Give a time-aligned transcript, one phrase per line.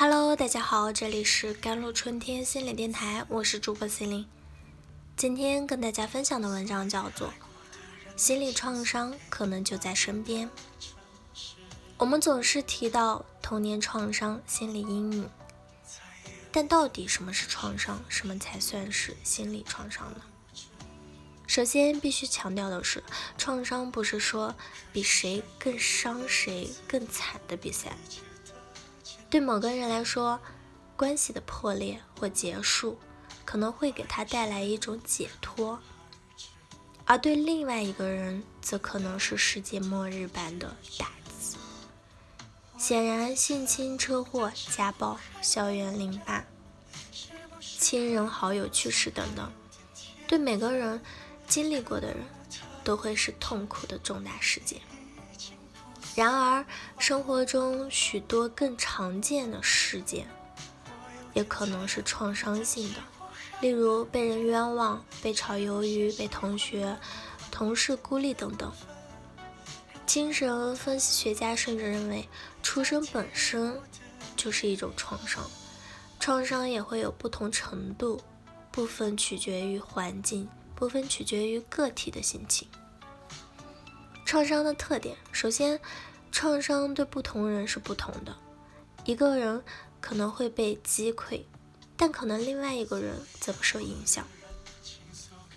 [0.00, 4.24] Hello，大家好，这里是甘露春天心理电台，我是主播心灵。
[5.16, 7.26] 今天跟大家分享的文章叫做
[8.14, 10.48] 《心理创伤可能就在身边》。
[11.96, 15.28] 我们总是提到童年创伤、心理阴影，
[16.52, 18.00] 但到底什么是创伤？
[18.08, 20.20] 什么才算是心理创伤呢？
[21.48, 23.02] 首先必须强调的是，
[23.36, 24.54] 创伤不是说
[24.92, 27.96] 比谁更伤谁更惨的比赛。
[29.30, 30.40] 对某个人来说，
[30.96, 32.98] 关系的破裂或结束
[33.44, 35.78] 可能会给他带来一种解脱，
[37.04, 41.10] 而对另外一个人则可能是世界末日般的打。
[42.78, 46.44] 显然，性侵、车祸、家暴、校园凌霸、
[47.60, 49.52] 亲人好友去世等等，
[50.28, 51.02] 对每个人
[51.48, 52.18] 经历过的人
[52.84, 54.80] 都会是痛苦的重大事件。
[56.18, 56.66] 然而，
[56.98, 60.26] 生活中许多更常见的事件，
[61.32, 62.98] 也可能是创伤性的，
[63.60, 66.98] 例如被人冤枉、被炒鱿鱼、被同学、
[67.52, 68.72] 同事孤立等等。
[70.06, 72.28] 精神分析学家甚至认为，
[72.64, 73.80] 出生本身
[74.34, 75.48] 就是一种创伤，
[76.18, 78.20] 创伤也会有不同程度，
[78.72, 82.66] 部分取决于环境，部分取决于个体的心情。
[84.28, 85.80] 创伤的特点，首先，
[86.30, 88.36] 创伤对不同人是不同的，
[89.06, 89.64] 一个人
[90.02, 91.44] 可能会被击溃，
[91.96, 94.28] 但可能另外一个人则不受影响。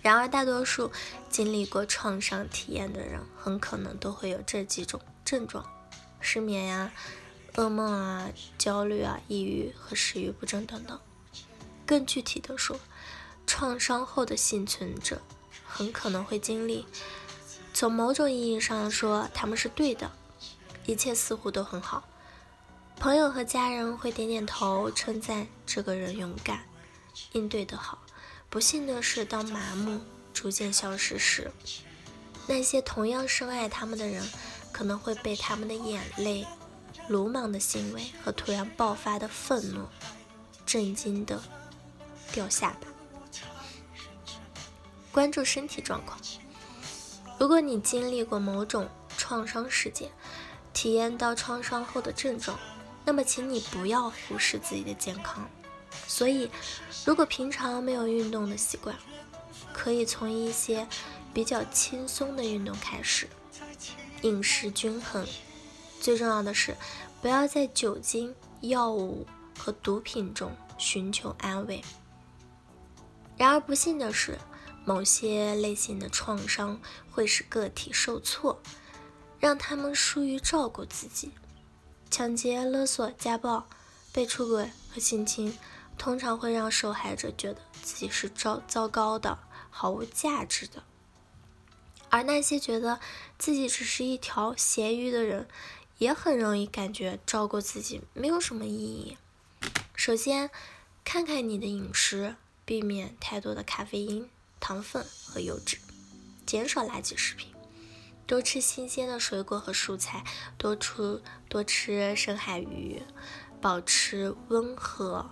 [0.00, 0.90] 然而，大多数
[1.28, 5.70] 经历过创伤体验的人，很可能都会有这几种症状：
[6.18, 6.90] 失眠呀、
[7.56, 10.98] 噩梦啊、焦虑啊、抑郁和食欲不振等等。
[11.84, 12.80] 更具体的说，
[13.46, 15.20] 创伤后的幸存者
[15.68, 16.86] 很可能会经历，
[17.74, 20.10] 从某种意义上说，他们是对的，
[20.86, 22.04] 一切似乎都很好。
[22.96, 26.66] 朋友和家人会点点头，称赞这个人勇敢，
[27.32, 27.98] 应对得好。
[28.48, 30.00] 不幸的是，当麻木
[30.32, 31.50] 逐渐消失时，
[32.46, 34.22] 那些同样深爱他们的人，
[34.70, 36.46] 可能会被他们的眼泪、
[37.08, 39.88] 鲁莽的行为和突然爆发的愤怒
[40.66, 41.42] 震惊的
[42.30, 42.86] 掉下巴。
[45.10, 46.20] 关注身体状况。
[47.42, 48.88] 如果你经历过某种
[49.18, 50.08] 创伤事件，
[50.72, 52.56] 体验到创伤后的症状，
[53.04, 55.50] 那么请你不要忽视自己的健康。
[56.06, 56.48] 所以，
[57.04, 58.94] 如果平常没有运动的习惯，
[59.72, 60.86] 可以从一些
[61.34, 63.28] 比较轻松的运动开始，
[64.20, 65.26] 饮食均衡。
[66.00, 66.76] 最重要的是，
[67.20, 69.26] 不要在酒精、药物
[69.58, 71.82] 和毒品中寻求安慰。
[73.36, 74.38] 然而，不幸的是，
[74.84, 78.60] 某些类型的创伤会使个体受挫，
[79.38, 81.32] 让他们疏于照顾自己。
[82.10, 83.66] 抢劫、勒索、家暴、
[84.12, 85.58] 被出轨和性侵。
[85.98, 89.38] 通常会让受害者觉得自己是糟糟糕的、
[89.70, 90.82] 毫无价值的，
[92.08, 92.98] 而那些觉得
[93.38, 95.46] 自己只是一条咸鱼的人，
[95.98, 99.18] 也很容易感觉照顾自己没有什么意义。
[99.94, 100.50] 首先，
[101.04, 104.28] 看看你的饮食，避免太多的咖啡因、
[104.62, 105.76] 糖分和油脂，
[106.46, 107.52] 减少垃圾食品，
[108.28, 110.24] 多吃新鲜的水果和蔬菜，
[110.56, 113.02] 多出多吃深海鱼，
[113.60, 115.28] 保持温和。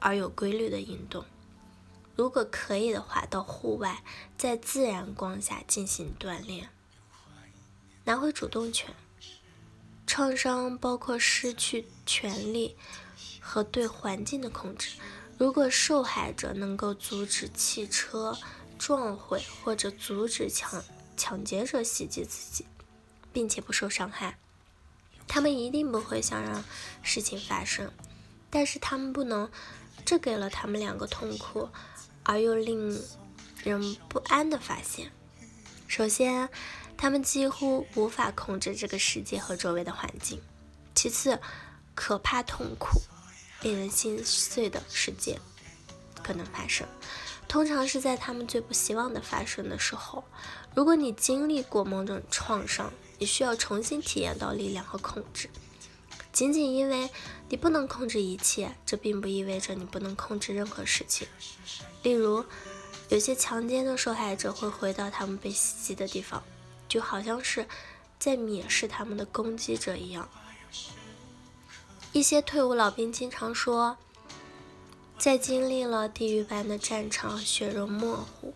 [0.00, 1.24] 而有规律的运动，
[2.16, 4.02] 如果可以的话，到户外，
[4.36, 6.68] 在自然光下进行锻炼。
[8.02, 8.92] 拿回主动权。
[10.04, 12.76] 创伤包括失去权利
[13.40, 14.98] 和对环境的控制。
[15.38, 18.36] 如果受害者能够阻止汽车
[18.78, 20.82] 撞毁，或者阻止抢
[21.16, 22.66] 抢劫者袭击自己，
[23.32, 24.38] 并且不受伤害，
[25.26, 26.64] 他们一定不会想让
[27.02, 27.90] 事情发生。
[28.50, 29.50] 但是他们不能。
[30.04, 31.68] 这给了他们两个痛苦
[32.24, 33.00] 而又令
[33.62, 35.12] 人不安的发现。
[35.86, 36.48] 首先，
[36.96, 40.40] 他们几乎无法控制这个世界和周围的环境；
[40.92, 41.40] 其次，
[41.94, 43.00] 可怕、痛苦、
[43.62, 45.40] 令人心碎的事件
[46.22, 46.86] 可能发生，
[47.48, 50.24] 通常是在他们最不希望的发生的时候。
[50.74, 55.48] 如果你经历过某种创伤，你需要重新体验到力量和控制。
[56.32, 57.10] 仅仅因为
[57.50, 61.28] 你不能控制一切，这并不意味着你不能控制任何事情。
[62.02, 62.44] 例如，
[63.10, 66.42] 有些强奸的受害者会回到他们被袭击的地方，
[66.88, 67.66] 就好像是
[68.18, 70.26] 在蔑视他们的攻击者一样。
[72.12, 73.96] 一些退伍老兵经常说，
[75.18, 78.54] 在经历了地狱般的战场，血肉模糊，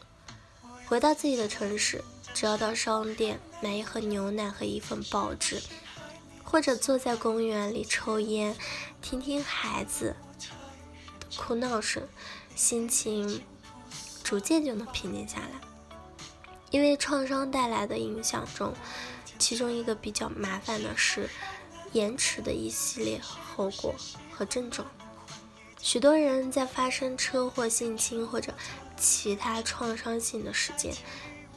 [0.87, 2.05] 回到自己的城市，
[2.35, 5.62] 只要到商店买一盒牛奶和一份报纸。
[6.44, 8.55] 或者坐在公园里抽烟，
[9.03, 10.14] 听听孩子
[11.19, 12.06] 的哭闹声，
[12.55, 13.43] 心情
[14.23, 15.61] 逐渐就能平静下来。
[16.70, 18.75] 因为创伤带来的影响中，
[19.38, 21.29] 其中一个比较麻烦的是
[21.96, 23.94] 延迟的一系列后果
[24.31, 24.87] 和症状。
[25.81, 28.52] 许多人在发生车祸、性侵或者
[28.98, 30.94] 其他创伤性的事件，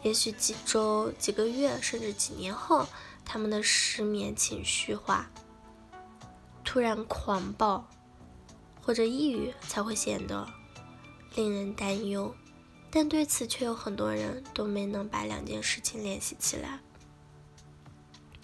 [0.02, 2.88] 也许几周、几个月，甚至几年后，
[3.26, 5.30] 他们的失眠、情绪化、
[6.64, 7.86] 突然狂暴
[8.82, 10.48] 或者抑郁才会显得
[11.36, 12.34] 令人担忧。
[12.90, 16.80] 但对此，却有很多人都没能把两件事情联系起来。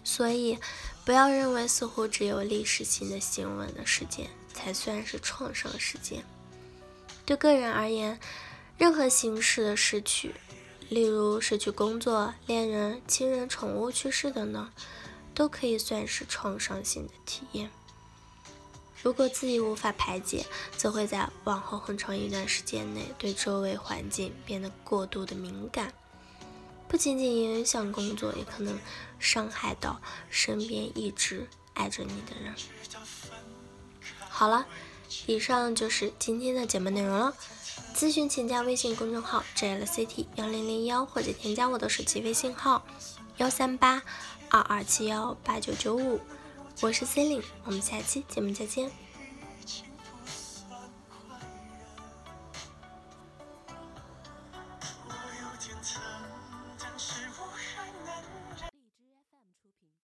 [0.05, 0.57] 所以，
[1.03, 6.23] 不要认为似乎只有历史性的新闻的事件才算是创伤事件。
[7.25, 8.17] 对个人而言，
[8.77, 10.35] 任何形式的失去，
[10.89, 14.71] 例如失去工作、恋人、亲人、宠物去世等等，
[15.33, 17.69] 都可以算是创伤性的体验。
[19.01, 20.45] 如果自己无法排解，
[20.77, 25.93] 则会在往后很长一段时间内对周围环境变得过度的敏感，
[26.87, 28.79] 不仅仅影响工作，也可能
[29.19, 29.99] 伤害到
[30.29, 32.53] 身边一直爱着你的人。
[34.29, 34.65] 好了，
[35.27, 37.33] 以上就是今天的节目内容了。
[37.93, 42.85] 咨询请加微信公众号 jlct 幺零零幺，或者添加我的手机微信号
[43.37, 44.03] 幺三八
[44.49, 46.19] 二二七幺八九九五。
[46.81, 49.04] 我是 c e l i n e 我们下期节目再见。